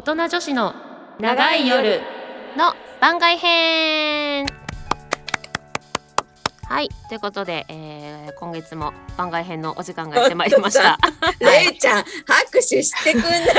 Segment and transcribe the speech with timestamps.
[0.00, 0.74] 大人女子の
[1.20, 2.00] 長い夜
[2.56, 4.46] の番外編
[6.66, 10.96] はいということで、えー、今月も番外編のお時間がやってまいりました。
[11.40, 13.52] れ いちゃん、拍手してくんないと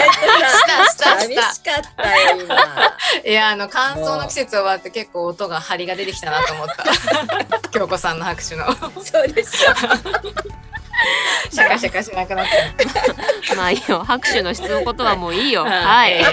[0.98, 2.56] さ、寂しかったよ、今。
[3.24, 8.66] いやあの乾燥の季節終わって結構音が張りが出てきたなと思った 京子さんの拍手の
[9.04, 10.71] そうでしょ。
[11.52, 12.86] シャカシャカしなくなって
[13.56, 15.66] まあいいよ拍手の質のことはもういいよ。
[15.66, 16.24] はい。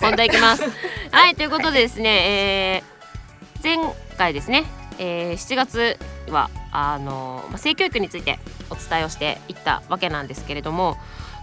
[0.00, 0.62] 本題いきます。
[1.10, 4.64] はいということでですね、えー、前回ですね、
[4.98, 5.98] えー、7月
[6.30, 8.38] はあのまあ性教育について
[8.70, 10.96] お伝えをしていったわけなんですけれども。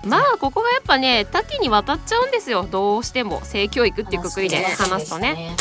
[0.03, 5.55] まあここがやっぱね多岐にわたっちゃうんですよどうしても性教育っていうくくりで話すとね。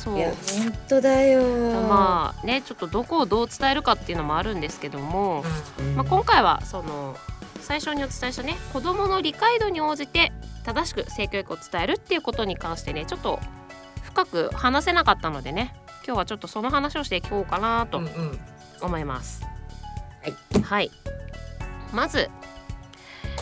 [0.00, 0.18] そう。
[0.18, 1.42] いや、本当だよ。
[1.82, 5.44] まあねちょっとどこをどう伝えるかっていうのもあるんですけども、
[5.94, 7.16] まあ、今回はその
[7.60, 10.32] 最初にお伝えしたね子どもの理解度に応じて
[10.64, 13.38] 正しく性教育を伝えるっていうことに関してねちょっと
[14.02, 15.74] 深く話せなかったのでね
[16.06, 18.40] 今日はちょっとその話をしていこうかなとうんうん。
[18.82, 19.42] 思います。
[20.22, 20.90] はい、はい、
[21.92, 22.30] まず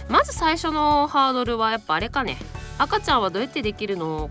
[0.09, 2.37] まず最初のハードルはやっぱあれかね。
[2.79, 4.31] 赤ちゃんはどうやってできるの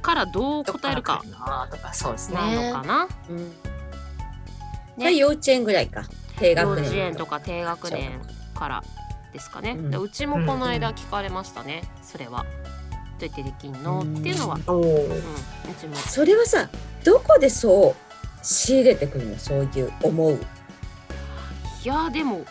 [0.00, 1.22] からどう答えるか。
[1.70, 2.36] とかそうですね。
[2.36, 3.08] なのかな？
[3.28, 3.52] うん。
[4.98, 6.04] じゃあ幼稚園ぐらいか。
[6.38, 8.20] 低幼学稚年園とか低学年
[8.54, 8.84] から
[9.32, 12.46] ですかね、ううちもこの間聞かれましたね、それは。
[13.18, 15.96] どうやってできんの、っていうのは、うん、うちも。
[15.96, 16.68] それはさ、
[17.04, 20.38] どこでそう仕入れてくるの、そういう思う。
[21.84, 22.46] いやでもう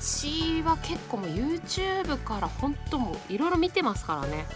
[0.00, 4.46] ちは結構もう YouTube から本当もういろいろ見てますからね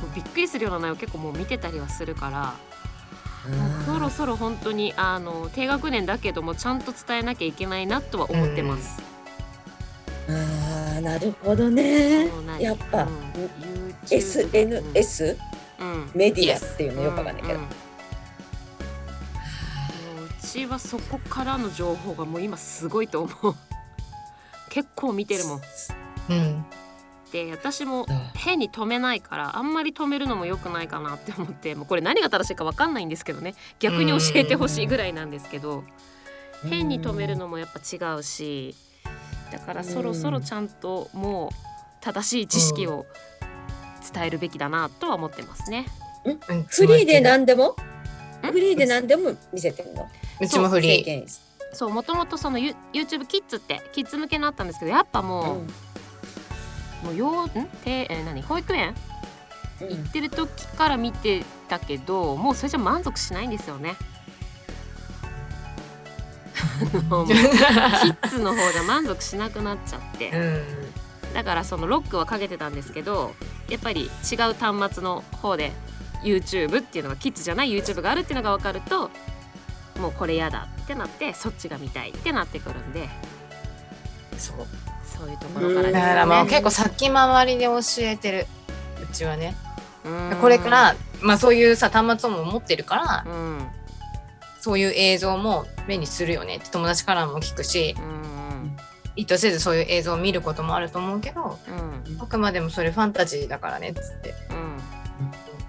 [0.00, 2.54] もうびっくりするような内容結構もう見てたりはするから
[3.86, 9.02] そろそろ本当にあの低学年だけどもちゃんと伝えなきゃいけないなとは思ってます。
[10.28, 12.28] ああ、なるほどね。
[12.60, 13.10] やっぱ、うん。
[14.08, 15.36] SNS
[15.80, 16.10] うん。
[16.14, 17.54] メディアっていうのよくわかんないけど。
[17.54, 17.64] うんうん。
[17.64, 17.70] も
[20.22, 23.54] ううちはそこからの情報がもう今すごいと思う。
[24.68, 25.60] 結構見てるもん。
[26.28, 26.64] うん
[27.32, 33.54] で私も変に止めないからあんまり止めるのも良くないかなって思ってもうこれ何が正しいか分かんないんですけどね。
[33.78, 35.84] 逆に教えてほしいぐらいなんですけど
[36.68, 38.74] 変に止めるのもやっぱ違うし
[39.52, 41.54] だからそろそろちゃんともう
[42.00, 43.06] 正しい知識を
[44.12, 45.86] 伝えるべきだなとは思ってますね。
[46.24, 46.64] うん。
[46.64, 47.76] フリーで何でも？
[48.42, 48.52] ん？
[48.52, 50.08] フリーで何でも見せてるの？
[50.40, 51.26] うちもフリー。
[51.72, 55.68] そうもともとその You- YouTube キッズってキッズ向けになったんですけどやっぱもう、うん
[57.02, 58.94] もう幼んてえー何保育園？
[59.80, 59.88] うん。
[59.88, 63.96] 行ってる時から見てたけどもうそれじゃ満足しないんですよね。
[66.80, 70.30] キッズの方じゃ満足しなくなっちゃって。
[70.30, 70.62] うん。
[71.34, 73.34] だからそのロックはかけてたんですけど
[73.68, 75.72] やっぱり違う端末の方で
[76.24, 79.10] YouTube っていうのがキッズじゃない YouTube があるっていうのが分かると
[80.00, 83.08] もうこれやだってなってそっちが見たいってなってくるんで。
[84.36, 84.66] そう
[85.16, 86.00] そういうところからですね。
[86.00, 88.46] からもう結構先回りで教えてる。
[89.02, 89.56] うちはね。
[90.04, 90.38] うん。
[90.40, 93.68] これからまあそういうさ端末をも持ってるからうん。
[94.60, 96.56] そういう映像も目にするよね。
[96.56, 98.76] って友達からも聞くしうん
[99.16, 102.20] 意図せずそういう映像を見ることもあると思うけどうん。
[102.20, 104.34] あくまでもそれファンタジーだからねっつって。
[104.50, 104.80] うん。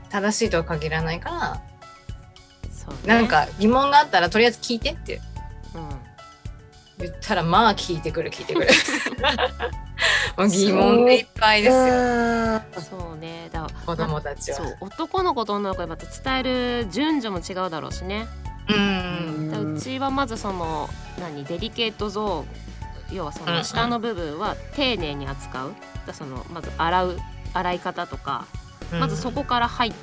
[0.09, 1.61] 正しいとは限らないからね。
[3.05, 5.19] なんか疑問があったらとりあえず聞いてってう。
[5.19, 5.21] ん
[7.01, 8.67] 言ったらまあ聞いてくる聞いてくる。
[10.37, 12.81] もう疑問がいっぱいですよ。
[12.81, 13.17] そう。
[13.17, 13.49] ね。
[13.51, 14.57] だから子供たちは。
[14.57, 16.43] そう男の子と女の子でまた伝え
[16.83, 18.27] る順序も違うだろうしね、
[18.69, 19.75] うん。
[19.75, 21.43] うちはまずその何？
[21.43, 25.75] デリケートゾーン要はその下の部分は丁寧に扱う。
[26.07, 27.17] だそのまず洗う。
[27.53, 28.45] 洗い方とか。
[28.99, 29.93] まずそこから入っ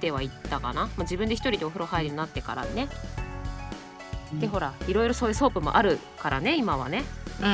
[0.00, 2.88] てはいったかな、まあ、自分で一人でお風呂入るようになってからね
[4.34, 7.04] でほらいろいろそういうソープもあるからね今はね、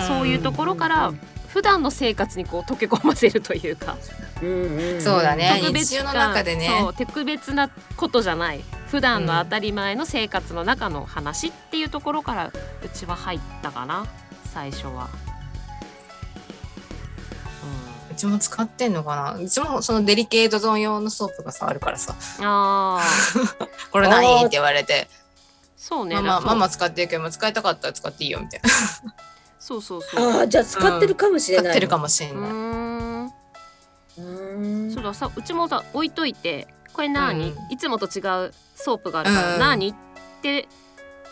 [0.09, 1.13] そういうところから
[1.49, 3.97] 普段の生活にこう溶け込ませるというか。
[4.41, 5.61] うんうんそうだね。
[5.61, 6.67] 特別の中でね。
[6.81, 8.61] そう特別なことじゃない。
[8.89, 14.07] 普段の当たり前の生活の中の話っていうところからうちは入ったかな
[14.53, 15.11] 最初は。
[18.11, 19.35] うちも使ってんのかな。
[19.35, 22.15] うちもそのデリケートゾーン用のソープがさあるからさ。
[22.41, 23.03] あ
[23.93, 25.09] これ何って言われて
[25.85, 28.69] そうねママママ使ってるけど使いたかったら使っていいよみたいな。
[29.59, 30.33] そうそうそう。
[30.33, 31.65] ああ、じゃあ使ってるかもしれない。
[31.65, 34.93] 使ってるかもしれうない、うーん。
[34.93, 37.73] そうださうちもさ置いといてこれ何、うん。
[37.73, 39.59] いつもと違うソープがあるからうん。
[39.59, 39.95] 何、っ
[40.41, 40.69] て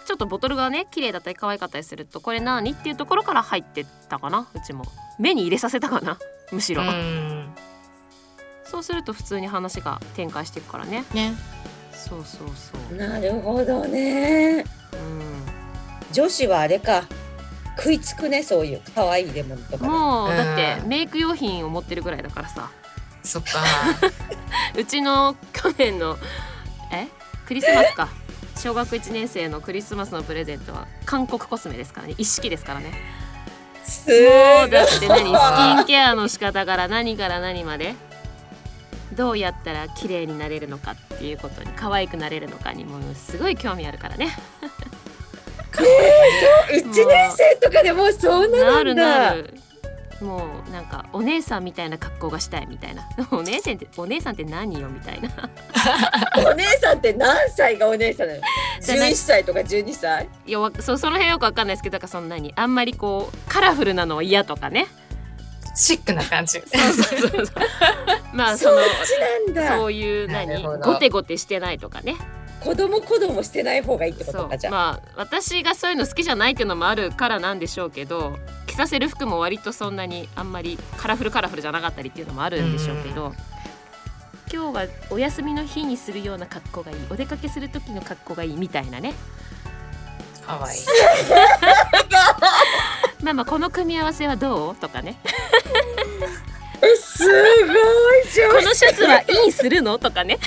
[0.04, 2.72] ちょっとボトルがね綺麗だったり可愛かったりするとこれ何？
[2.72, 4.48] っていうところから入ってったかな？
[4.52, 4.84] うちも。
[5.20, 6.18] 目に入れさせたかな？
[6.50, 7.54] むしろ、うん。
[8.64, 11.04] そうすると普通に話が展開していくからね。
[11.14, 11.34] ね
[12.08, 12.96] そうそうそう。
[12.96, 14.64] なるほどね。
[14.92, 16.12] うん。
[16.12, 17.04] 女子はあれか。
[17.76, 18.82] 食いつくね、そういう。
[18.94, 19.88] 可愛いレモンとかね。
[19.88, 20.36] もううん。
[20.36, 22.70] だってメイク用品を持ってるぐらいだからさ。
[23.22, 23.60] そっか。
[24.76, 26.16] うちの去年の
[26.92, 27.08] え？
[27.46, 28.08] クリスマスか。
[28.56, 32.14] 小学1年生のクリスマスのプレゼントは韓国コスメですからね。
[32.18, 32.92] 一式ですからね。
[33.84, 35.18] すもうだごいって何？
[35.34, 37.94] スキンケアの仕方から何から何まで
[39.14, 44.28] どうやったら綺麗になれるのかっていうことに可愛くなれるのかにもすごい興味あるからね
[46.72, 49.34] 一年生とかでもうそうななるるんだ。
[50.20, 55.30] もうなんかお姉さんみたいな格好がしたいみたいな お姉さんってお姉さんって何よみたいな
[56.46, 58.40] お姉さんって何歳がお姉さんなの？
[58.82, 60.28] じゃない11歳とか12歳？
[60.44, 64.88] いやわそその辺よくわかんないですけどだからそんなにあんまりこうカラフルなのは嫌とかね
[65.80, 66.60] シックな感じ。
[66.60, 67.56] そうそうそうそう。
[68.34, 69.76] まあそのちなんだ。
[69.76, 72.16] そういう何ゴテゴテしてないとかね。
[72.60, 74.72] 子供子供してない方がいいってことかじゃあ。
[74.72, 83.32] まあ私がそういうの好きじゃないっていうのもあるからなんでしょうけど着させる服も割とそんなにあんまりカラフルカラフルじゃなかったりっていうのもあるんでしょうけど
[84.52, 89.14] 今日はお休みの日にするような格好がいいお出かけする時の格好がいいみたいなね。
[90.46, 90.80] かわいい
[93.22, 94.76] まあまあこの組み合わせはどう？
[94.76, 95.16] とかね。
[96.82, 99.98] えすごい上このシャツはインするの？
[99.98, 100.38] とかね。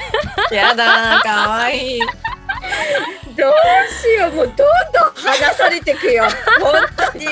[0.51, 1.99] やだーかわいい。
[1.99, 3.53] どう
[3.91, 4.67] しようもうどんどん
[5.13, 6.23] 離されてくよ。
[6.59, 7.27] 本当に。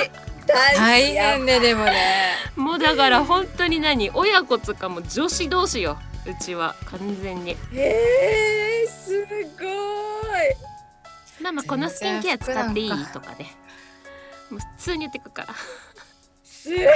[0.47, 2.35] 大変ねでもね。
[2.55, 4.11] もうだから本当に何？
[4.11, 5.97] 親子つかも女子同士よ。
[6.27, 6.75] うちは。
[6.85, 7.57] 完全に。
[7.73, 9.25] えー、す
[9.59, 9.71] ごい。
[11.41, 12.89] まあまあこのスキンケア使っていい？
[13.11, 13.55] とかね
[14.51, 15.55] もう普通に言ってくから。
[16.43, 16.87] すごい。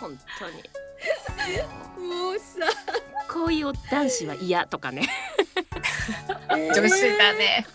[0.00, 2.08] 本当に。
[2.08, 2.66] もうさ、
[3.32, 5.08] こういう男子は嫌とかね。
[6.50, 6.74] えー。
[6.74, 7.66] 女子だね。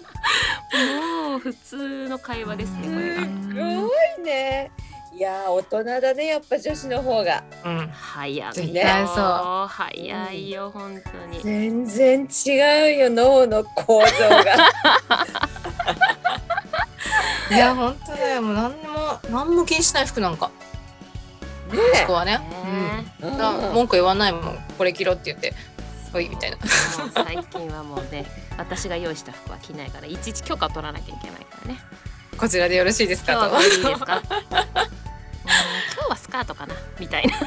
[1.29, 3.21] もう普通の会話ですよこれが。
[3.23, 4.71] すごいね。
[5.13, 7.43] いやー大人だねやっぱ女子の方が。
[7.65, 7.87] うん。
[7.87, 8.51] 早いよ。
[9.67, 11.41] 早いよ本当に。
[11.41, 14.69] 全然違うよ脳の構造が
[17.51, 18.41] いや本当だよ。
[18.41, 20.49] もう何にも何も気にしない服なんか。
[21.71, 22.39] ねそこはね、
[23.21, 23.31] うん、
[23.73, 24.57] 文句言わないもん。
[24.77, 25.53] これ着ろって言って。
[26.11, 26.57] ほいみたいな。
[27.13, 28.25] 最近はもうね
[28.57, 31.79] 私が用意した服は着ないからいちいち許可取らなきゃいけないからね。
[32.37, 33.33] こちらでよろしいですか？
[33.33, 34.15] と今日はいいですか？
[34.15, 34.23] うん。
[34.23, 34.31] 今
[36.03, 37.33] 日はスカートかなみたいな。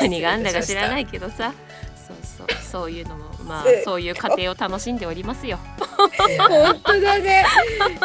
[0.00, 1.52] 何があんだか知らないけどさ。
[2.06, 2.48] そうそう。
[2.62, 5.58] そういうのもまあすそういう過程を楽しんでおりますよ
[5.98, 7.44] 本当だね。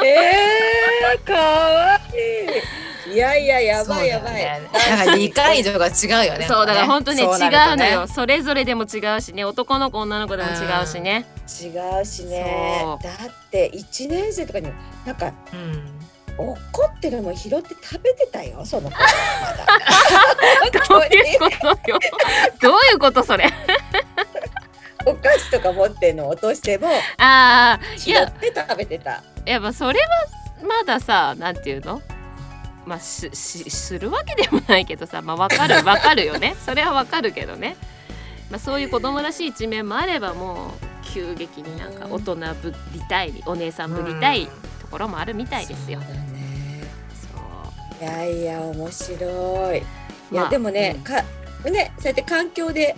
[0.03, 3.13] えー、かわいい。
[3.13, 4.69] いやいややばいやばい、だよね。
[4.73, 6.47] だから理解度が違うよね。
[6.47, 7.21] そうだから本当ね。
[7.21, 7.29] 違う
[7.77, 8.07] のよ。
[8.07, 9.45] それぞれでも違うしね。
[9.45, 11.25] 男の子女の子でも違うしね。
[11.61, 12.83] 違うしね。
[13.03, 14.69] だって一年生とかに
[15.05, 16.03] なんかうん。
[16.35, 16.57] 怒
[16.97, 18.95] ってるのも拾って食べてたよその子。
[18.97, 19.05] ま
[20.71, 20.87] だ。
[20.89, 21.99] どういうことよ。
[22.59, 23.47] どういうことそれ
[25.05, 29.23] お菓子とか持ってるの落としてもああいや拾って食べてた。
[29.45, 30.07] やっぱそれは
[30.61, 32.01] まださなんていうの？
[32.85, 36.55] まあししするわけでもないけどさまあわかる わかるよね。
[36.65, 37.75] それはわかるけどね、
[38.49, 40.69] まあ、そういう子供らしい一面もあればもう
[41.13, 44.47] 急激になんか大人ぶりたいお姉さんぶりたい
[44.81, 45.99] ところもあるみたいですよ。
[46.01, 46.09] そう。
[46.09, 46.83] だね。
[47.21, 47.37] そ
[48.01, 48.03] う。
[48.03, 49.77] いやいや面白い。
[49.77, 49.81] い
[50.35, 51.03] や、まあでもね、うん。
[51.03, 51.21] か
[51.69, 52.95] ねそうやって環境で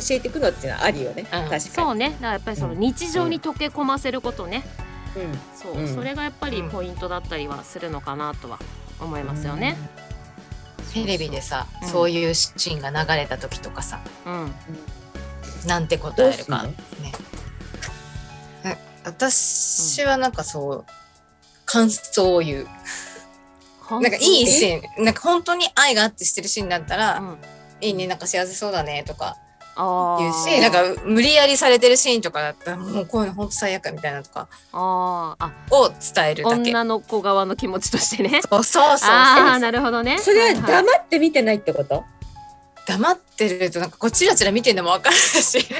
[0.00, 1.24] 教えていくのっていうのはありよね、ん。
[1.26, 1.60] 確かに。
[1.60, 2.10] そうね。
[2.10, 4.64] だからやっぱりその日常に溶け込ませることね、
[5.16, 5.38] うん。
[5.54, 5.94] そう、うん。
[5.94, 8.58] それがやっぱりポイントだったりはするのかなとは
[9.00, 9.76] 思いますよね。
[10.92, 11.88] テレビでさ、うん。
[11.88, 14.00] そういうシーンが流れた時とかさ。
[14.26, 14.54] うん、
[15.66, 16.62] なんてど答えるか。
[16.64, 16.74] ね。
[18.64, 20.84] え私はなんかそう
[21.66, 22.68] 感想を言う。
[23.90, 25.04] なんかいいシーン。
[25.04, 27.38] なんか本当に愛があってしてるシーンだったら、うん、
[27.80, 28.06] いいね。
[28.06, 29.43] なんか幸せそうだねとかあ
[29.76, 34.48] 言うーしなんか無理やりされてるシーンとかだったらもうこういうの本当最悪みたいなとか。
[34.72, 35.36] を
[36.14, 36.70] 伝えるだけ。
[36.70, 38.40] 女の子側の気持ちとしてね。
[38.42, 39.10] そうそうそう。
[39.10, 40.18] ああなるほどね。
[40.18, 42.04] それははい黙って見てないってこと、
[42.86, 45.66] 黙ってるとなんかこうチラチラ見てるのも分かるし。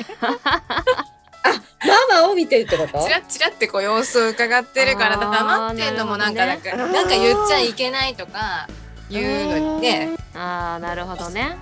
[2.11, 3.05] ママを見てるってこと？
[3.05, 8.67] チラチラってこう様子を伺ってるから黙ってんのもなんかなんか、なんか言っちゃいけないとか
[9.11, 11.57] 言うのにねああなるほどね。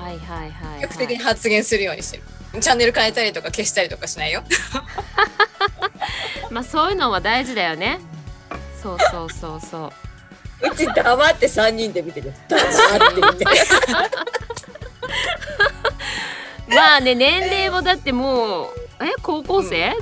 [0.00, 0.80] はいはいはい、はい。
[0.80, 2.22] 積極的に発言するようにしてる。
[2.60, 4.42] チャンネル変えたりとか消したりとかしないよ。
[6.50, 8.00] まあそういうのは大事だよね。
[8.82, 9.92] そうそうそうそ
[10.62, 10.70] う。
[10.72, 13.44] うち黙って三人で見てる黙って見て
[16.74, 18.68] まあね年齢もだってもう
[19.00, 19.96] え高校生、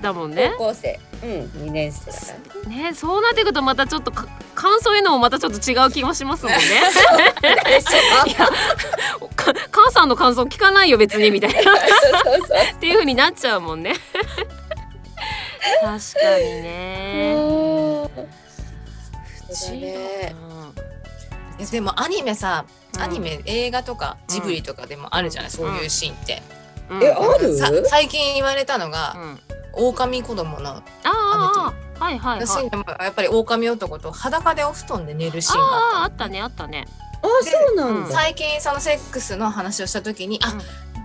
[0.00, 0.52] だもんね。
[0.56, 1.00] 高校生。
[1.22, 2.26] うん二年生だか
[2.64, 2.82] らね。
[2.84, 6.58] ねそうなっていくとまたちょっとか感想言うのもまたちょっと違う気がしますもんね。
[7.66, 9.28] でしょ。
[9.28, 11.62] か母さんの感想聞かないよ別にみたいな。
[11.62, 11.74] そう
[12.46, 13.94] そう っていう風になっちゃうもんね。
[15.82, 17.34] 確かにね。
[19.48, 20.34] 不そうだね。
[21.58, 22.64] えでもアニメさ
[22.94, 26.42] うんアニメ、映画とかジブリとかでもあるじゃない、そういうシーンって、
[26.90, 27.02] うん。
[27.02, 27.56] えある？
[27.56, 29.40] さ最近言われたのが、うん
[29.74, 32.46] 狼子供のああはいはいはい。
[32.46, 36.86] シーンでもやっぱり狼男と裸でお布団で寝るシーンがあああっあったねあったね。
[37.22, 40.44] あそうなん最近そのセックスの話をした時に、うん。
[40.44, 40.54] あ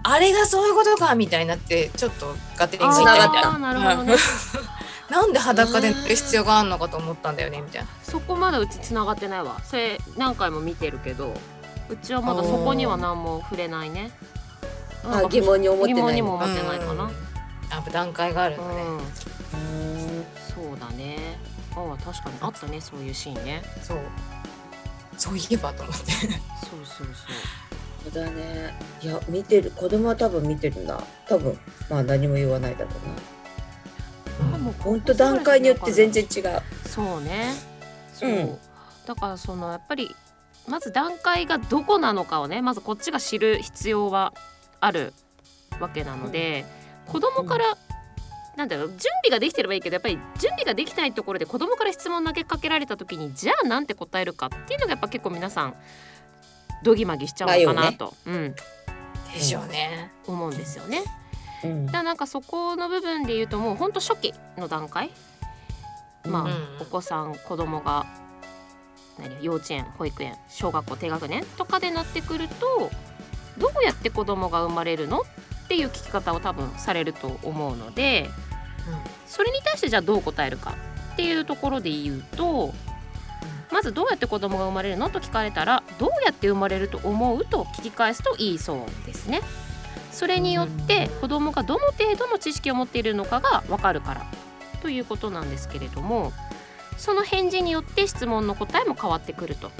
[0.07, 4.15] あれがそういうことかみたいになってちょっとガテンがい繋がったみたいあーなるほどね。
[5.09, 7.87] なんで裸で寝る必要があるのかと思ったんだよねみたいな。
[8.03, 9.59] そこまだうち繋がってないわ。
[9.63, 11.33] それ何回も見てるけど
[11.89, 14.11] うちはまだそこには何も触れないね。
[15.03, 17.03] あ疑問に思ってない疑問にも思ってないかな。
[17.03, 17.34] うん
[17.71, 18.97] やっぱ段階があるのね、うん。
[18.97, 19.01] うん
[20.37, 21.37] そうだね。
[21.75, 23.63] ああ確かにあったねそういうシーンね。
[23.81, 23.97] そう。
[25.17, 26.11] そういえばと思って。
[26.11, 26.29] そう
[26.85, 27.07] そう
[28.03, 28.23] そう。
[28.23, 28.77] だね。
[29.01, 29.71] いや見てる。
[29.71, 31.01] 子供は多分見てるな。
[31.27, 31.57] 多分。
[31.89, 32.99] まあ何も言わないだろうな。
[34.37, 36.61] そうあもう本当段階によって全然違う。
[36.87, 37.53] そうね。
[38.13, 38.57] そう、うん
[39.05, 40.15] だからそのやっぱり
[40.67, 44.33] まず段階がどこなのかをねまずこっちが知る必要は
[44.79, 45.13] ある
[45.79, 46.65] わけなので、
[47.07, 47.77] 子供から、
[48.55, 55.75] なんだろう準備ができてればいいけどやっぱり準備ができないところで子供から質問投げかけられた時にじゃあなんて答えるかっていうのがやっぱ結構皆さん
[56.81, 58.55] どぎまぎしちゃうのかなと、うん、
[59.33, 61.03] でしょうね、思うんですよね。
[61.63, 61.85] うん。
[61.87, 65.11] だなんかそこの部分で言うともうほんと初期の段階。
[66.25, 66.51] まあ、うん。
[66.81, 68.05] お子さん子供が
[69.19, 72.89] 何幼稚園保育園小学校低学年とかでなってくると
[73.57, 75.23] どうやって子供が生まれるの
[75.65, 78.29] っていう聞き方を多分されると思うので
[79.27, 80.75] それに対してじゃあどう答えるか
[81.13, 82.73] っていうところで言うと
[83.71, 89.41] まずどうやって子供が生まれるのと聞かれたらどうやって生まれると思うと聞き返すといいそうですね。
[90.11, 94.25] それによって子供がどの程度の知識を持っているのかが分かるから
[94.81, 96.31] ということなんですけれども
[96.97, 99.71] その返事によって質問の答えも変わってくると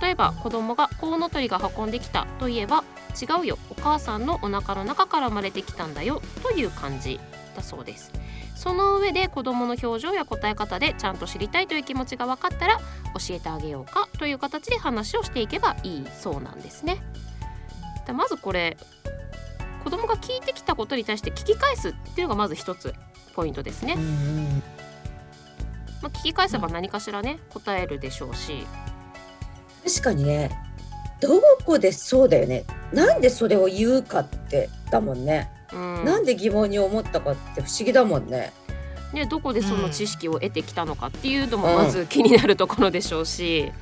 [0.00, 2.84] 例えば子供がコウノトリが運んできたといえば
[3.20, 7.18] 違うよお母さんのお腹の中から生まれてきたんだよという感じ
[7.56, 8.12] だそうです。
[8.54, 12.78] その上で子供の表情や答え方でちゃんと知りたいという気持ちが分かったら
[13.14, 17.00] 教えてあげようかという形で話をしていけばいいそうなんですね。
[18.04, 18.76] でまずこれ
[19.84, 22.94] 子供が聞いてきたことに対して聞き返すっていうのがまず一つ
[23.34, 23.94] ポイントですね。
[23.96, 24.62] う、ん。
[26.02, 28.66] まあ、聞き返せば何かしらね答えるでしょうし
[29.84, 30.50] 確かにね
[31.20, 32.64] どこでそうだよね。
[32.92, 36.04] なんでそれを言うかってだもんね、うん。
[36.04, 38.52] なんで疑問に思ったかって不思議だもんね。
[39.12, 43.72] ね、どこでその知識を得てきたのかっていうのもまず気になるところでしょうし、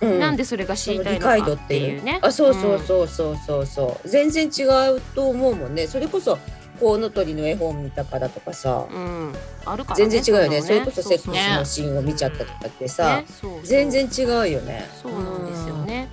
[0.00, 0.18] うん。
[0.18, 2.20] なんでそれが知りたいのかってていいううね。
[2.22, 4.08] あそうそうそうそうそうそう。
[4.08, 4.62] 全然違
[4.94, 5.86] うと思うもんね。
[5.86, 6.38] それこそ
[6.76, 8.86] コウノトリの絵本見たからとかさ。
[8.90, 10.60] うん、うん、あるから、ね、全然違うよね。
[10.60, 13.66] のそれこそセックスのシーンを見ちゃったとかってさ、ねそうそう。
[13.66, 14.88] 全然違うよね。
[15.02, 16.08] そうなんですよね。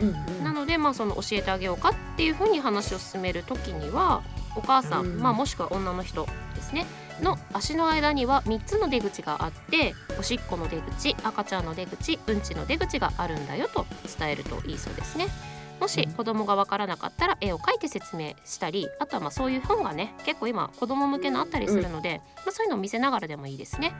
[0.00, 0.08] うん。
[0.08, 4.22] うんなのでまあその教えてあげようかっていうふうに話を進める時には
[4.54, 5.20] お母さん、うん。
[5.20, 6.86] まあ、もしくは女の人ですね。
[7.20, 13.86] の足の間には3つの出口があっておしっこの出口赤ちゃんの出口うんちの出口があるんだよと
[14.18, 15.28] 伝えるといいそうですね。
[15.80, 23.94] もし子供がわからなかったら絵を描いて説明したりあとはまあそういう本がね結構今子供向けのあったりするので、まあ、そういうのを見せながらでもいいですね。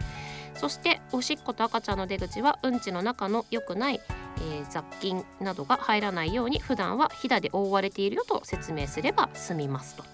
[0.54, 4.00] そしておしっこと赤ちゃんの出口はうんちの中の良くない
[4.38, 10.08] えー雑菌などが入らないように普段はひだで覆われているよと説明すれば済みますと、ま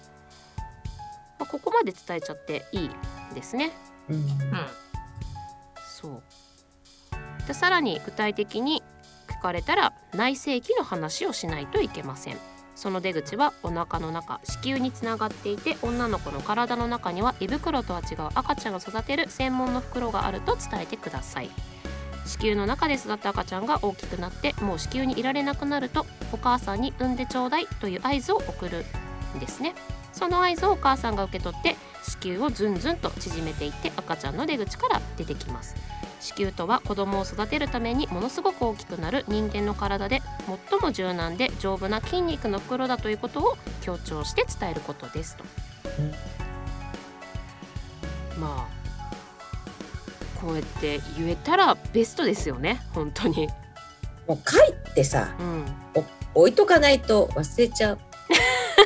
[1.41, 2.89] あ、ここまで伝えちゃっていい
[3.33, 3.71] ですね。
[4.09, 4.27] うん。
[5.87, 6.23] そう。
[7.47, 8.92] でさらに具体的に聞
[9.43, 12.37] かれたら内性器の話をしないといけません。
[12.75, 21.51] その出口はお腹の中子宮につながっていて女の子の体の中には胃袋とは違う赤ちゃんを育てる専門の袋があると伝えてください。
[22.25, 28.85] 子宮の中で育った赤ちゃんが大きくなってもう子宮にいられなくなるとお母さんに産んでちょうだいという合図を送る
[29.35, 29.75] んですね。
[30.13, 31.75] その合図をお母さんが受け取って
[32.21, 35.75] 子宮をずんずんと縮めていって赤ちゃんの出口から出てきます。
[36.23, 40.21] 子宮とは子供を育てるためにものすごく大きくなる人間の体で
[40.69, 45.43] 最も柔軟で丈夫な筋肉の袋だということを強調して伝えることですと、
[45.99, 46.11] うん
[48.41, 48.83] まあ
[50.41, 53.47] こうやって言えたらベストですよね本当に。
[54.27, 55.65] もう書いてさうん、
[56.33, 57.99] 置いとかないと忘れちゃう。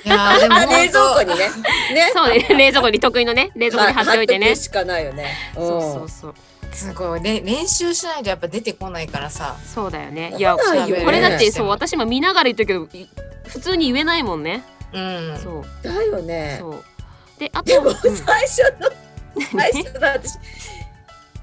[0.03, 1.49] いやーでもあ 冷蔵庫にね。
[1.93, 2.11] ね。
[2.13, 4.47] そうね冷蔵庫に得意のね冷蔵庫に貼っておいてね。
[4.47, 5.33] 貼っとくしかないよね。
[5.55, 6.35] そうそうそう
[6.77, 7.21] すごい。
[7.21, 9.55] れ練習しないとやっぱ出てこないからさ。
[9.65, 10.35] そうだよね。
[10.37, 13.07] いやこれだってそう私も見ながら言ったけどい
[13.47, 14.63] 普通に言えないもんね。
[14.93, 15.39] うん。
[15.41, 15.65] そう。
[15.83, 16.57] だよね。
[16.59, 16.83] そう。
[17.39, 17.93] であとでもうん。
[17.95, 18.89] 最初の
[19.51, 20.37] 最初の私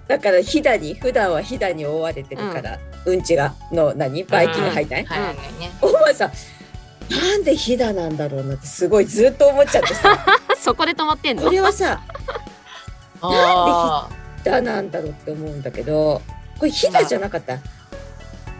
[0.07, 4.23] だからひだに普段はひだに覆われてるから、うん、ちがの何？
[4.25, 5.73] バイキング履いたい、はいはいね。
[5.81, 6.31] お前さ
[7.11, 10.25] なんでひだなんだろうなってすごいずっと思っちゃってさ。
[10.59, 11.45] そこで止まってんの？
[11.45, 11.51] こ。
[11.51, 12.01] れはさ
[13.21, 16.23] あひだなんだろうって思うんだけど
[16.59, 17.59] これひだじゃなかった？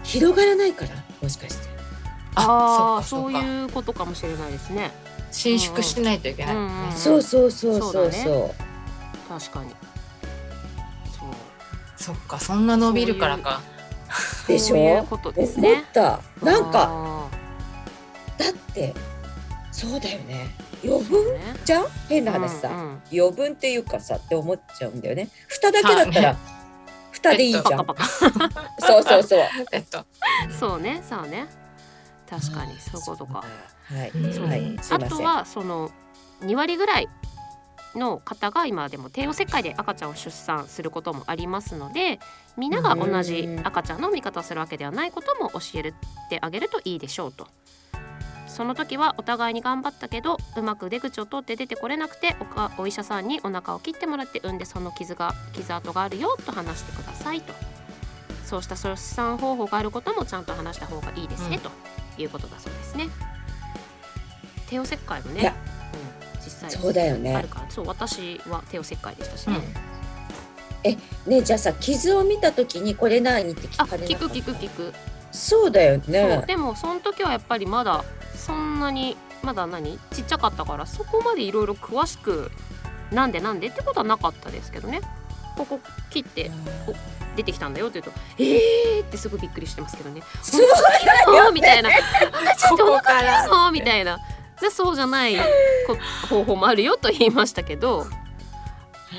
[0.03, 0.91] 広がらないから？
[1.23, 1.69] もしかして。
[2.35, 3.39] ああそっかそっか。
[3.39, 4.91] そういうことかもしれないですね。
[5.31, 8.07] 伸縮しないといけない、うんうんそうそうそうそそう。
[8.07, 8.25] うだね。
[8.25, 8.55] そ
[9.37, 9.71] う確かに。
[9.71, 9.75] そ
[11.27, 11.29] う。
[11.97, 13.61] そっかそんな伸びるからか。
[14.47, 14.75] でしょ？
[14.75, 15.85] そういうことです思ねっ。
[15.93, 16.21] た。
[16.43, 17.29] なんかあ
[18.37, 18.95] だって
[19.73, 21.37] そうだよね余ー分？
[21.65, 21.87] じゃん？
[22.09, 23.03] 変な話さ、うんうん。
[23.13, 25.29] 余分っていうかさって思っちゃうんだよね。
[25.49, 26.37] 蓋だけだったら
[27.13, 28.05] 蓋でいいじゃん、パカパカ。
[28.81, 29.41] そうそうそう。
[29.73, 30.05] えっと
[30.59, 31.47] そうね、そうね。
[32.29, 33.45] 確かにそういうことか。
[33.93, 34.19] はい、う。
[34.19, 35.91] んはい、あとはその
[36.43, 37.09] 2割ぐらい
[37.95, 42.19] の方が今でも帝王切開で赤ちゃんを出産することもありますので
[42.57, 45.93] みんなが同じ赤ちゃんの見方をするわけではないことも教え
[46.29, 47.47] てあげるといいでしょうと。
[48.55, 57.53] その時はお互いに頑張ったけどうまく出口を通って出てこれなくておかお医者さんにお腹を切ってもらって産んでその傷が傷跡があるよと話してくださいと。
[58.45, 61.63] そうした出産方法があることもちゃんと話した方がいいですね、うん。
[61.63, 61.71] と
[62.17, 63.09] いうことだそうですね。
[64.69, 65.53] 帝王切開もね、
[66.35, 67.71] うん、実際そうだよあねるから。
[67.71, 69.55] そう私は帝王切開でしたしうん。
[69.55, 74.95] ね、ねじゃあさ傷を見た時にこれ何って聞あかれなかった聞く聞く聞く、
[75.35, 76.45] そうだよね。
[76.47, 78.05] でもその時はやっぱりまだ
[78.37, 79.99] そんなにまだ何？
[80.13, 82.51] ちっちゃかったからそこまでいろいろ詳しく
[83.11, 85.01] なんでなんでってことはなかったですけどね。
[85.57, 86.51] ここ切って
[87.37, 90.23] 出てきたんだよって言うと「えー!」ってすごいびっくりしてますけどね。
[90.43, 90.67] すごい
[91.41, 93.47] 「あみたいな「赤ちゃんってお腹から。
[93.49, 94.19] のみたいな。
[94.61, 95.43] でそうじゃないこ
[96.29, 98.07] 方法もあるよと言いましたけど。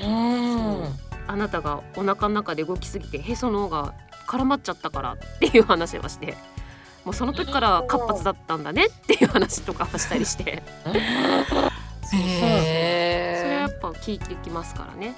[0.02, 0.98] うん。
[1.28, 3.94] あなたがお腹の中で動きすぎてへその緒が
[4.26, 6.36] 絡まっちゃったからっていう話はして
[7.04, 10.62] もうその時から活発だったんだねっていう話とかしたりして。
[10.82, 11.70] それは
[12.12, 15.14] へやっぱ聞いてきますからね。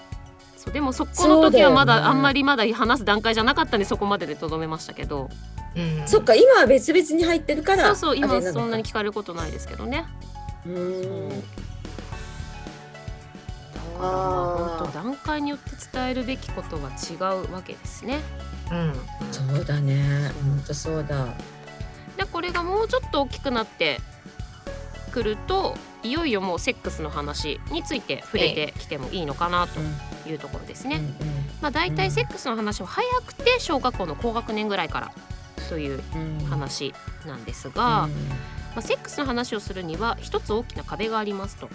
[0.57, 2.05] そうでもそこの時はまだよね。
[2.05, 5.31] だあんまりまだ話す段階じゃなかったんでそこまででとどめましたけど。
[5.75, 6.09] ーうん。
[6.09, 10.05] そっか今は別々に入ってるからそうそう今そんなに聞かれることないですけどね。
[10.67, 11.29] うん。
[11.31, 11.35] だ
[13.99, 18.21] からまあ本当段階によって伝えるべきことが違うわけですね。
[18.71, 18.95] うん。
[19.33, 20.31] そうだね。
[20.43, 21.35] 本当そうだ。
[22.17, 24.01] でこれがもうちょっと大きくなって
[25.13, 31.01] くるといよいよもうセックスの話について触れてきてもいいのかなというところですね。
[31.61, 35.13] まあ、大体セックスの話は早くて小学校の高学年ぐらいから
[35.69, 36.01] という
[36.49, 36.95] 話
[37.27, 38.09] なんですが、ま
[38.77, 41.69] あ、セックスの話をするには一つ大きな壁がありますと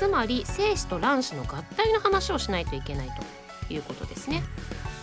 [0.00, 3.08] つまり精子と卵子の合体の話をしないといけない
[3.68, 4.42] ということですね。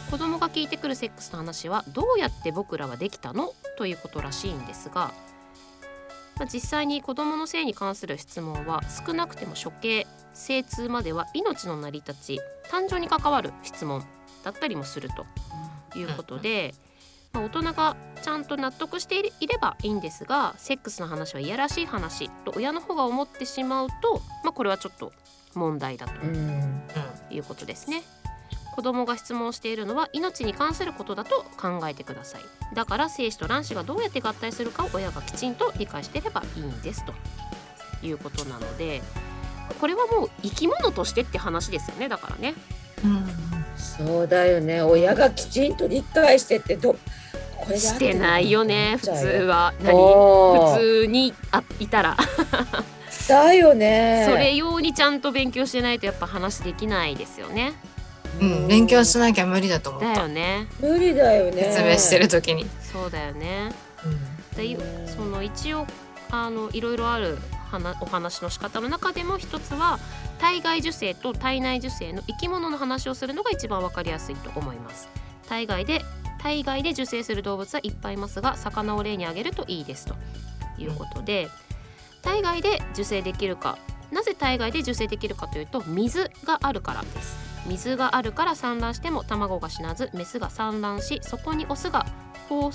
[0.10, 5.12] 子供が聞いてくるセックスの話はどうやって僕らはできたのということらしいんですが、
[6.40, 12.40] まあ、実際に子供の性に関する質問は少なくても処刑精通までは命の成り立ち
[12.72, 14.04] 誕生に関わる質問
[14.44, 15.10] だったりもする
[15.92, 16.74] ということで、
[17.34, 25.14] まあ、大人がちゃんと納得していればいいんですがセックスの話はいやらしい話と親の方が思ってしまうと、まあ、これはちょっと
[25.54, 26.82] 問題だとうん。
[27.30, 28.04] いうことですね。
[28.76, 32.42] 子供が質問しているのは命に関することだと考えてください。
[32.76, 37.14] だから精子と卵子がどうやって合体するかを親がきちんと理解していればいいんですと。
[38.04, 39.02] いうことなので
[39.82, 42.54] これはもう生き物としてって話ですよねだからね。
[43.04, 43.47] うん
[43.98, 44.82] そうだよね。
[44.82, 46.96] 親がきちんと理解してってど
[47.58, 49.74] これしてないよね普通は。
[49.82, 49.96] 何？
[49.96, 52.18] 普通にあいたら。
[53.28, 54.26] だよね。
[54.30, 57.74] それ用にちゃんと勉強してないとやっぱ話できないですよね。
[58.40, 60.68] うん勉強しなきゃ無理だと思っだたよね。
[60.80, 61.64] 無理だよね。
[61.64, 63.72] 説明してる時に、そうだよね。
[64.56, 65.08] でうん。
[65.08, 65.88] その一応
[66.30, 67.38] あのいろいろある
[67.70, 70.00] 話お話の仕方の中でも一つは
[70.40, 75.10] 体外受精と体内受精の生き物の話をするのが一番わかりやすいと思います。
[75.48, 76.04] 体外で
[76.40, 80.16] 体外で受精する動物はいっぱいいますが魚を例に挙げるといいですと
[80.78, 81.50] いうことで
[82.22, 83.78] 体外で受精できるか
[84.12, 87.48] なぜ体外で受精できるかというと水があるからです。
[87.66, 92.06] 水があるから産卵しても卵が死なずメスが産卵しそこにオスが
[92.48, 92.72] 放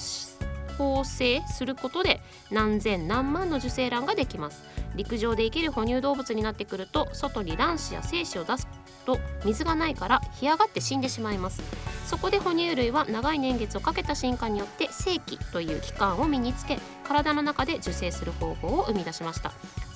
[0.76, 2.20] 放生することで
[2.50, 4.62] 何千何万の受精卵ができます。
[4.96, 8.68] 陸上で生きる哺乳動物になってくると外に卵子や精子を出す
[9.04, 11.62] と水がないから干上がって死んでしまいます。
[12.06, 19.52] そこで哺乳類は長い年月をかけた進化によって性器という器官を身につけ体の中で受精する方法を生み出しました。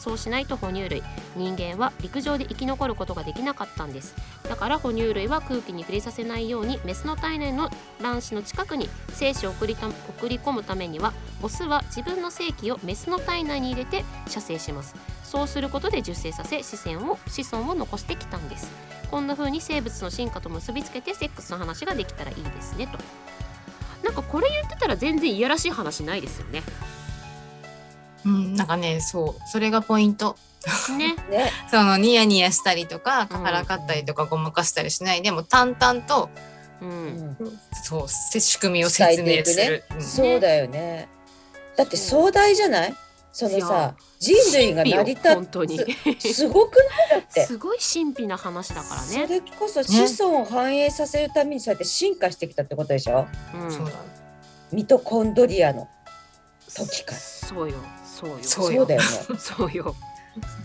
[0.07, 1.03] そうしないと哺乳類。
[1.35, 4.15] 人間は陸上で生き残ることができなかったんです。
[4.49, 14.95] だから哺乳類は空気に触れさせないようにメスの体内の卵子の近くに精子を送りた送り込むためにはオスは自分の精器をメスの体内に入れて射精します。
[15.25, 18.71] そうすることで受精させ子孫を子孫を残してきたんです。
[19.11, 22.97] こんな風に生物の進化と結びつけてセックスの話ができたらいいですねと。
[24.05, 26.63] なんかこれ言ってたら全然いやらしい話ないですよね。
[28.27, 30.37] うん、なんかねそうそれがポイント。
[30.99, 31.15] ね。
[31.31, 31.53] ね。
[31.71, 35.23] そのニヤニヤしたりとかからかったりとかごまかしたりしない。
[35.23, 36.29] でも淡々と
[36.83, 37.07] ううん。
[37.31, 37.37] ん
[37.85, 40.03] そうせ仕組みを説明する、うん。
[40.03, 41.09] そうだよね。
[41.77, 42.95] だって壮大じゃない？
[43.33, 45.79] そのさ人類が成り立本当に。
[46.19, 46.77] つ すごく
[47.11, 47.21] ない？
[47.21, 47.47] だって。
[47.47, 53.27] すごい神秘な話だからそねれこそ子孫を繁栄させるためにそうやって進化してきたってことでしょ？
[53.55, 53.71] うん。
[53.73, 53.93] そうだ。
[54.73, 55.87] ミトコンドリアの
[56.75, 57.19] 時から。
[57.19, 57.77] そうよ
[58.17, 58.39] そうよ。
[58.43, 58.81] そうよ。
[58.81, 59.01] そうだよ。
[59.01, 59.07] ね
[59.39, 59.95] そうよ。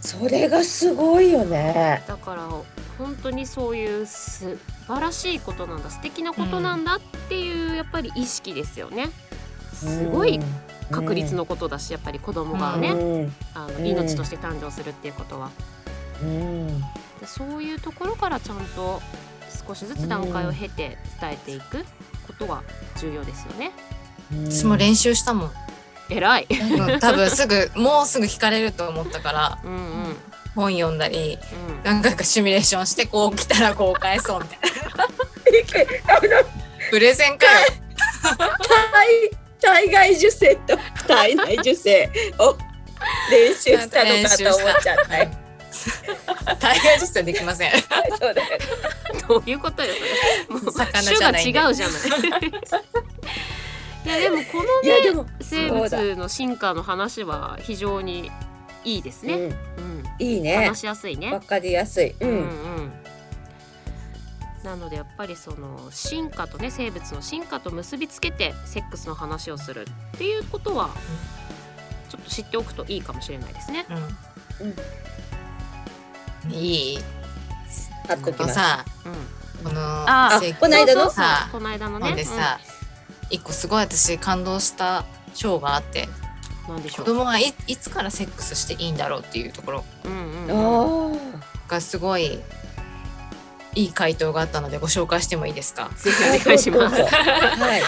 [0.01, 2.03] それがすごいよね。
[2.07, 2.47] だから
[2.97, 9.09] 本当にそういう素晴らしいことなんだ素敵なことなんだっていうやっぱり意識ですよね。
[9.73, 10.39] すごい
[10.91, 12.93] 確率のことだしやっぱり子供がね、う
[13.25, 13.35] ん。
[13.53, 13.85] あのうん。
[13.85, 15.49] 命として誕生するっていうことは。
[16.21, 16.79] うん。
[16.79, 19.01] でそういうところからちゃんと
[19.67, 21.85] 少しずつ段階を経て伝えていく
[22.27, 22.63] ことが
[22.97, 23.71] 重要ですよね。
[24.31, 24.51] うん。
[24.51, 25.51] 私も練習したもん、
[26.11, 26.47] 偉い。
[26.49, 30.17] うん多分すぐ もうすぐ聞かれると思ったからうんうんうん。
[30.53, 31.39] 本読んだり
[31.83, 34.59] 何回かシミュレーションしてこう来たらこう返そうみたい
[36.29, 36.41] な
[36.89, 37.51] プレゼンかよ
[39.61, 42.57] 体体外受精と体内受精を
[43.31, 45.31] 練習したのかと思っちゃったよ。
[46.59, 47.71] 大概実践できません
[48.19, 48.59] そうだよね。
[49.27, 49.93] どういうことよ。
[50.49, 51.99] もう魚種じゃないんでが違うじゃない。
[54.05, 58.31] いやでもこのいやでも生物の進化の話は非常に
[58.83, 59.35] いいですね。
[59.35, 59.51] うん、うん。
[60.19, 60.79] いいね話。
[60.79, 61.39] しやすいねわ。
[61.39, 62.09] かりやすい。
[62.09, 62.33] ううんん。
[62.33, 62.91] うん。
[64.63, 70.91] なのでやっぱりその進化とね生物の進化と結びつけてセックスの話をするっていうことは
[72.09, 73.85] ちょっと知っておくといいかもしれないですね。
[76.43, 77.03] うん、いいこ
[78.09, 78.53] の貼っときます。
[78.55, 79.13] さうん。
[79.63, 82.07] このあこの間のさこの間のね。
[82.07, 82.59] 本でさ、
[83.31, 86.07] 一個すごい私感動した章があって
[86.67, 87.05] うん、なんでしょう？
[87.05, 91.15] 子供はいいつからセックスしていいんだろうっていうところうんうんうん。
[91.15, 91.17] あ
[91.67, 92.39] がすごい
[93.73, 96.35] いい回答があったのでご紹介してもいいですか、ぜひあ。
[96.41, 96.97] お願いします。
[96.97, 97.81] どうぞはい。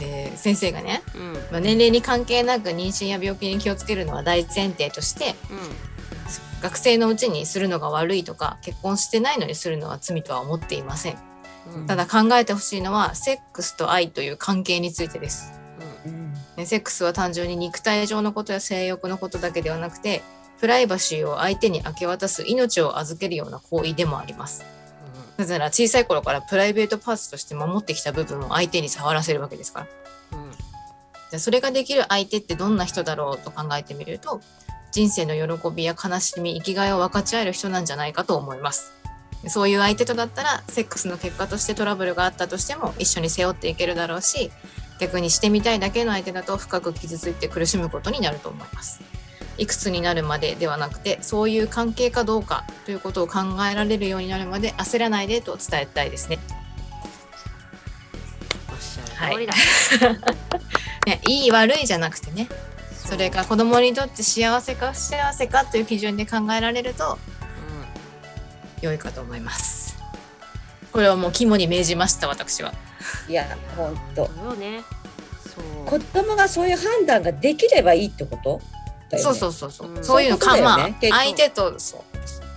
[0.00, 5.34] えー先生がね、うんうんまあ、年齢に関係なく妊娠や病気に気をつけるのは大前提として
[6.62, 11.18] 学生のうちにするのが悪いとか結婚してないのにするのは罪とは思っていません。
[11.86, 15.52] ただ考えてほしいのはセックスと愛という関係についてです。
[16.06, 16.32] うん。
[16.56, 20.22] ねセックスは単純に肉体上のことや性欲のことだけではなくて
[20.58, 24.64] プライバシーを相手に明け渡す命を預けるような行為でもあります。
[25.36, 30.38] なぜなら小さい頃からプライベートパーツとして守ってきた部分を相手に触らせるわけですから。
[30.38, 30.52] うんうん。
[30.52, 34.40] じゃあそれができる相手ってどんな人だろうと考えてみると
[34.90, 38.92] 人生の喜びや悲しみ生きがいを分かち合える人なんじゃないかと思います
[39.48, 44.50] そういう相手とだったらセックスの結果としてトラブルがあったとしても一緒に背負っていけるだろうし
[44.98, 49.00] 逆にしてみたいだけの相手だと深く傷ついて苦しむことになると思います。
[49.56, 56.38] いくつになるまでではなくてそういう関係かどうかということを考えられるようになるまで焦らないでと伝えたいですね。
[58.70, 59.54] おっしゃる通りだ。
[61.06, 62.48] ねいい悪いじゃなくてね。
[62.90, 67.39] それが子供にとって幸せか不幸せかという基準で考えられるとうん
[68.82, 69.96] 良いかと思います。
[70.92, 72.72] これはもう肝に銘じました私は。
[73.28, 74.26] いや本当。
[74.26, 74.82] そうよね。
[75.44, 75.86] そう。
[75.86, 78.60] 子供がそういう判断ができればいいってこと？
[79.12, 79.18] ね。
[79.18, 79.90] そうそうそうそう。
[79.90, 82.00] うんそういうのか、そういうことまあ相手とそう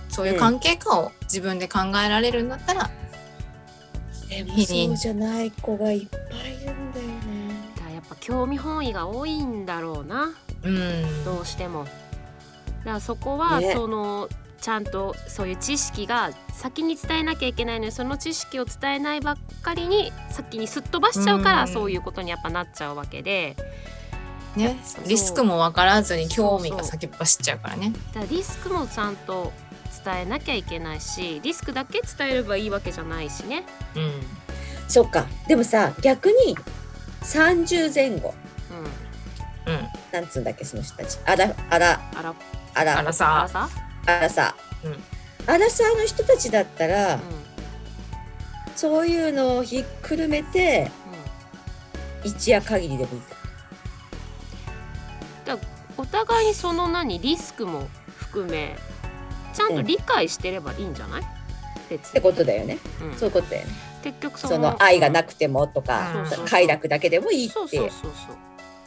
[0.08, 2.90] そういう関係かを自分で考えられるんだったら、
[4.28, 6.16] でもそうじゃない子がいっぱ
[6.48, 7.14] いいるんだよね。
[7.84, 10.30] だやっぱ興味本位が多いんだろうな。
[10.62, 11.84] うん、どうしても。
[11.84, 11.90] だか
[12.84, 14.28] らそこは、ねその
[14.64, 21.68] ちゃんとそういう知識が先に伝えなきゃいけないのにその知識を伝えないばっかりに先にすっ飛ばしちゃうから、うん。
[21.68, 23.56] そういうことにやっぱなっちゃうわけで。
[24.56, 24.78] ね。
[25.06, 27.92] リスクも分からずに興味が先っ走っちゃうからね。
[28.14, 29.52] だからリスクもちゃんと
[30.02, 33.66] 伝えなきゃいけないしリスクだけ伝えればいいわけじゃないしね。
[33.94, 34.12] うん。
[34.88, 35.26] そっか。
[35.46, 36.56] でもさ逆に
[37.20, 38.32] 30前後。
[39.66, 39.88] うん、うん。
[40.10, 41.18] なんつうんだっけその人たち。
[41.26, 42.00] あらあら。
[42.14, 42.30] あら。
[42.30, 42.34] あ
[42.72, 43.42] あららさ。
[43.42, 43.68] あさ、
[44.06, 45.02] あらさ、うん。
[45.46, 47.20] あらさの人たちだったら、うん。
[48.76, 50.90] そういうのをひっくるめて
[52.24, 53.20] 一夜限りでもいい
[55.44, 55.58] と
[55.96, 58.76] お互いにその何リスクも含め
[59.52, 61.22] ちゃんと理解してればいいんじゃない、
[61.88, 62.78] 別ってに、ことだよね。
[63.00, 63.14] うん。
[63.14, 63.72] そういうことだよね。
[64.02, 66.26] 結局そその愛がなくくてもとかうん。
[66.26, 68.36] そうそう快楽だけでもいいそうってそうそうそう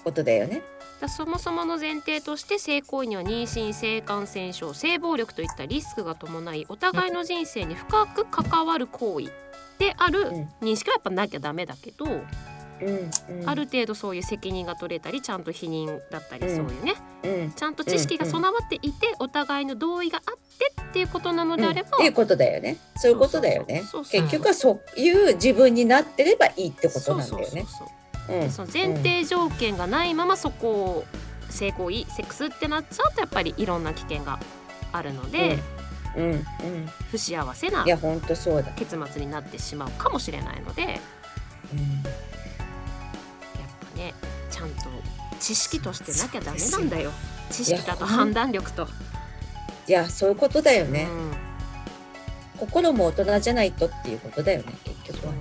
[0.04, 0.56] ことだよね。
[0.58, 0.77] だ
[1.08, 9.28] そもそもの前提として性行為には妊娠性感染症性暴力といったリスクが伴いお互いの人生に深く関わる行為
[9.78, 10.50] であるうん。
[10.62, 13.10] 認識はやっぱなきゃダメだけど、うん
[13.48, 17.52] ある程度そういう責任が取れたりちゃんと否認だったりうんそういうね、うん。
[17.54, 22.78] ちゃんと知識が備わっていてお互いの同意があってっていうことなのであれば、っていうことだよね。
[22.96, 23.80] そういうことだよね。
[23.80, 27.48] そうそうそう結局はそういう自分になってればいいってことそうなんだよね。
[27.48, 31.06] そうそうそううんでその前提条件がないままそこを
[31.50, 34.40] 性行為セックスってなっちゃうとやっぱりいろんな危険が
[34.92, 35.60] あるので、
[36.16, 36.24] うん。
[36.32, 36.44] うん。
[37.12, 38.72] 不幸せないや本当そうだ。
[38.74, 40.92] 結末になってしまうかもしれないのでやっ
[41.74, 42.10] うんぱ
[43.98, 44.14] ね
[44.50, 44.84] ちゃんと
[45.40, 47.12] 知識としてなきゃダメなんだよ。
[47.50, 48.88] 知識だと判断力と。
[49.88, 51.08] いやそういうことだよね。
[51.10, 51.48] うん。
[52.58, 55.34] 心も大人じゃないとっていうことだよね結局は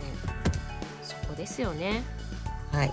[1.03, 2.03] そこですよね
[2.77, 2.93] はい。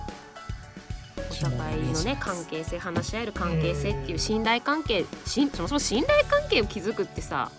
[1.30, 7.50] お互いのね関係性話し合える関係性っていう信頼関係しんそもそも信頼関係を築くってさ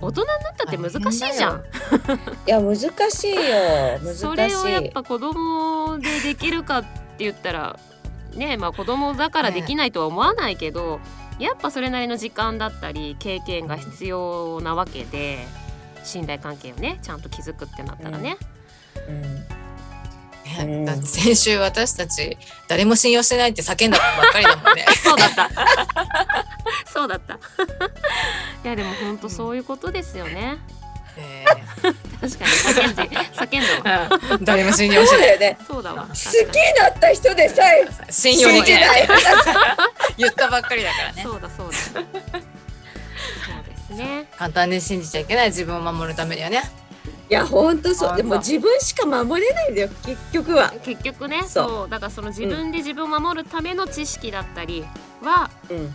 [0.00, 1.62] 大人になったって難しいじゃん。
[2.46, 2.76] いや難
[3.10, 4.14] しいよ。
[4.14, 7.78] それをやっぱ子供でできるかって言ったら
[8.32, 11.00] ねまあ子供だからできないとは思わないけど、
[11.38, 15.46] やっぱそれなりの時間だったり経験が必要なわけで
[16.02, 18.36] 信頼関係をねちゃんと築くってなったらね。
[19.08, 19.63] うん
[20.44, 22.36] ねだって先週私たち
[22.68, 24.84] 誰も信用してないって叫んだばっかりだもんね。
[25.02, 25.50] そうだった。
[26.92, 27.34] そうだった。
[27.34, 27.38] い
[28.64, 30.58] やでも本当そういうことですよね。
[31.16, 31.44] え
[32.20, 34.08] 確かに叫んで叫んだわ。
[34.08, 35.28] ーうん誰も信用してない。
[35.28, 36.06] そうだよねそうだわ。
[36.08, 39.08] 好きになった人でさえ信用できない
[40.16, 41.22] 言ったばっかりだからね。
[41.22, 41.78] そうだそうだ。
[41.78, 42.04] そう
[43.64, 44.26] ですね。
[44.36, 46.62] 簡単に信じちゃいけない自分を守るためにはね。
[47.30, 48.16] いや本当そう。
[48.16, 50.72] でも自分しか守れないんだよ結局は。
[50.82, 51.90] 結局ねそう。
[51.90, 54.84] だからその自分で自分を守るための知識だったり
[55.22, 55.94] は、うん。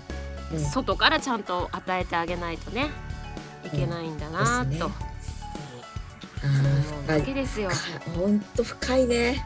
[0.57, 0.65] うん。
[0.65, 2.89] 外からちゃんと与えてあげないとね
[3.63, 4.87] いけないんだなと。
[4.87, 4.91] う
[7.05, 7.69] 深いわけですよ。
[7.69, 7.75] ね
[8.15, 9.45] 本当深いね。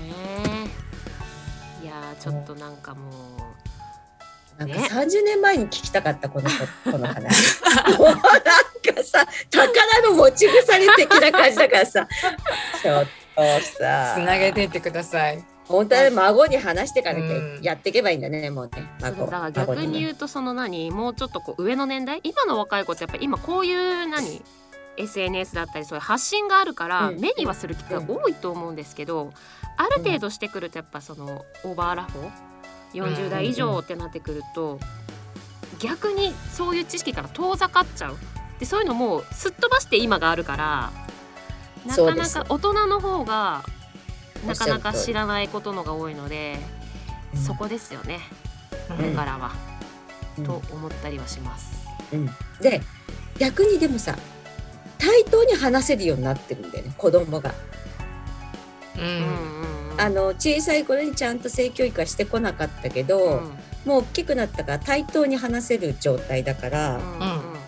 [0.00, 1.84] え。
[1.84, 3.54] いやーちょっとなんかも
[4.58, 4.88] なんかね。
[4.90, 6.56] 30年前に聞きたかったこのこ
[6.92, 7.60] この話。
[7.98, 12.06] もうなんかさ宝の持ち腐れ的な感じだからさ。
[12.82, 13.42] ちょっと
[13.78, 14.14] さ。
[14.16, 15.44] つなげていってください。
[15.66, 17.60] 本当は孫に話してからうん。
[17.62, 18.86] やっていけばいいんだねもうね。
[18.98, 20.90] うだ孫から逆にね言うとその何？
[20.90, 22.20] もうちょっとこう上の年代？
[22.22, 24.42] 今の若い子ってやっぱ今こういう何
[24.96, 27.20] ？SNS だったりそういう発信があるからうん。
[27.20, 29.32] 目にはする機会が多いと思うんですけど、
[29.76, 32.53] ある程度してくるとやっぱそのオーバーアラフォー
[32.94, 34.78] 40代以上ってなってくると、
[35.78, 38.16] 逆にそういう知識から遠ざかっちゃう。
[38.58, 40.92] でそういうのもうすっ飛ばして今があるから
[41.86, 43.64] なかなか大人の方が
[44.46, 46.58] なかなか知らないことのが多いので、
[47.34, 47.40] うん。
[47.40, 48.20] そこですよね。
[48.88, 49.10] こうん。
[49.10, 49.52] れからは、
[50.38, 50.44] うん。
[50.44, 51.86] と思ったりはします。
[52.12, 52.26] うん。
[52.60, 52.80] で
[53.38, 54.16] 逆にでもさ
[54.98, 57.52] 対等に話せるようになってるんだよね子供が。
[58.96, 63.58] ううんんうんあの小さい頃にちゃんと性教育はしてこなかったけど、うん。
[63.84, 67.00] もう大きくなったから対等に話せる状態だから、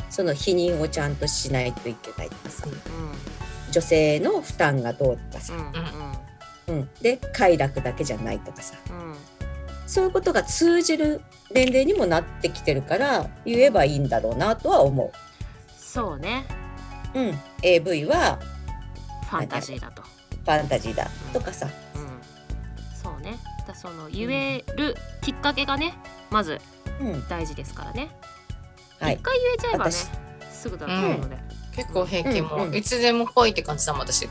[0.09, 2.67] その否認をちゃんとしないといけないとかさ。
[2.67, 3.37] うん
[3.77, 5.53] 女性の負担がどうとかさ、
[6.69, 8.75] うんで快楽だけじゃないとかさ。
[9.87, 11.21] そういうことが通じる
[11.53, 15.13] 年齢にもなってきてるから言えばいいんだろうなとは思
[15.77, 16.45] そうね。
[17.15, 17.21] う。
[17.21, 18.39] うん、AV は
[19.31, 20.03] ファンタジーだと。
[20.03, 22.06] ファンタジーだとかさ、うん、
[23.75, 25.95] そうねだその言えるきっかけがね
[26.31, 26.61] まず
[27.01, 27.29] うん。
[27.29, 28.09] 大事ですからね。
[28.99, 30.09] はい、一回言えちゃえばね私。
[30.51, 31.39] すぐだと思うので。
[31.75, 32.75] 結構平均もうんうん。
[32.75, 34.29] いつでも来いって感じだもん私。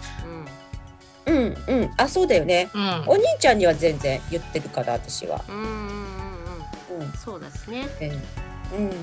[1.27, 1.33] うん。
[1.33, 1.57] うん。
[1.67, 1.91] うん。
[1.97, 2.69] あそうだよね。
[2.73, 3.03] うん。
[3.05, 5.43] お兄ちゃんには全然言ってるから私は。
[5.47, 5.69] うんうんうん
[6.99, 7.05] うん。
[7.05, 7.11] うん。
[7.13, 7.87] そうですね。
[7.99, 8.11] え
[8.73, 8.75] え。
[8.77, 8.89] うん。
[8.89, 8.97] なの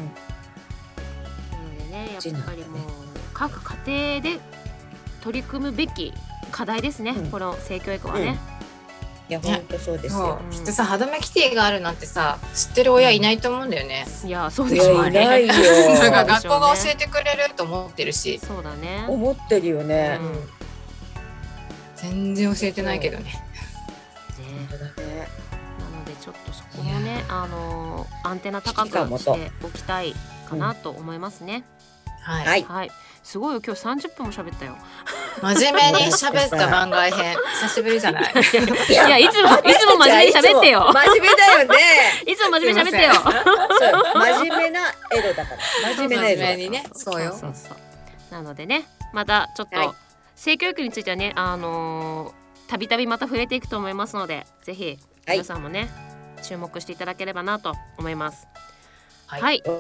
[1.78, 2.80] でねやっぱりもう
[3.32, 4.40] 各家庭で
[5.20, 6.12] 取り組むべき
[6.50, 7.30] 課題ですね、うん。
[7.30, 8.38] この性教育はね。
[9.38, 10.52] いいや本当そうですそよう。
[10.52, 14.06] きっとさ肌メキティがあるなんてさ知ってる親いないと思うんだよね。
[14.24, 15.54] いやそうでしょういないねよ。
[16.00, 19.04] なんか学校が教えてくれると思ってるし、そうだね。
[19.08, 20.18] 思ってるよね。
[20.20, 20.26] うん。
[20.26, 20.48] うん
[22.02, 23.24] 全然教えてないけどね。
[23.24, 24.68] ね。
[24.68, 30.14] なのでちょっとそこもねあのーアンテナ高くしておきたい
[30.48, 31.64] かなと思いますね、
[32.20, 32.46] はい。
[32.46, 32.62] はい。
[32.64, 32.90] はい。
[33.22, 33.62] すごいよ。
[33.64, 34.76] 今日30分も喋ったよ
[35.40, 37.36] 真面目に喋った番外編。
[37.62, 38.32] 久しぶりじゃない？
[38.90, 40.90] いやいつも いつも真面目に喋ってよ。
[40.92, 41.76] 真面目だよね。
[42.26, 43.12] いつも真面目に喋ってよ。
[44.14, 44.80] 真面目な
[45.12, 45.94] エロだから。
[45.96, 46.84] 真面目なエロ真面目にね。
[46.92, 47.30] そうよ。
[47.32, 47.76] そうそう
[48.30, 49.90] なのでねまたちょっと、はい。
[50.36, 55.38] 性教育についてはねあのーたびたびまた触れていくと思いますのでぜひはい。
[55.38, 55.90] 皆さんもね、
[56.42, 58.46] 注目していただければなと思います。
[59.26, 59.62] は、はい。
[59.62, 59.70] と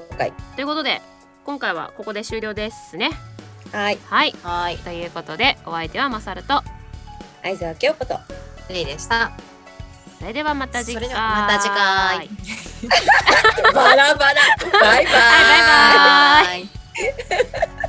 [0.58, 1.00] いうことで
[1.44, 3.10] 今回はここで終了ですね
[3.72, 3.98] はい。
[4.04, 4.34] はい。
[4.42, 4.76] はい。
[4.78, 6.62] ということでお相手はマサルと。
[7.42, 8.18] 相沢京子と。
[8.68, 9.32] レイでした。
[10.18, 11.08] それではまた次回。
[11.08, 12.28] また次回。
[13.74, 14.40] バラバラ。
[14.80, 15.14] バイバイ。
[15.14, 16.68] バイ
[17.44, 17.78] バ